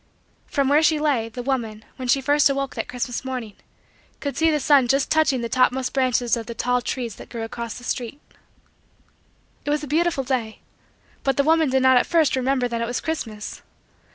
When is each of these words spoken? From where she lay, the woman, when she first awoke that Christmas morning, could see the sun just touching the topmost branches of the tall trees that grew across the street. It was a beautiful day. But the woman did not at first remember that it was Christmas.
From 0.47 0.67
where 0.67 0.81
she 0.81 0.97
lay, 0.99 1.29
the 1.29 1.43
woman, 1.43 1.85
when 1.97 2.07
she 2.07 2.21
first 2.21 2.49
awoke 2.49 2.73
that 2.73 2.87
Christmas 2.87 3.23
morning, 3.23 3.53
could 4.19 4.35
see 4.35 4.49
the 4.49 4.59
sun 4.59 4.87
just 4.87 5.11
touching 5.11 5.41
the 5.41 5.47
topmost 5.47 5.93
branches 5.93 6.35
of 6.35 6.47
the 6.47 6.55
tall 6.55 6.81
trees 6.81 7.17
that 7.17 7.29
grew 7.29 7.43
across 7.43 7.75
the 7.77 7.83
street. 7.83 8.19
It 9.63 9.69
was 9.69 9.83
a 9.83 9.87
beautiful 9.87 10.23
day. 10.23 10.61
But 11.23 11.37
the 11.37 11.43
woman 11.43 11.69
did 11.69 11.83
not 11.83 11.97
at 11.97 12.07
first 12.07 12.35
remember 12.35 12.67
that 12.67 12.81
it 12.81 12.87
was 12.87 12.99
Christmas. 12.99 13.61